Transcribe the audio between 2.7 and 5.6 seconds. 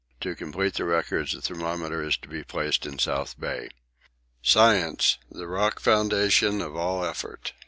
in South Bay. Science the